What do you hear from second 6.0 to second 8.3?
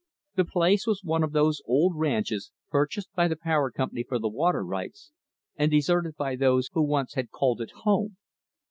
by those who once had called it home.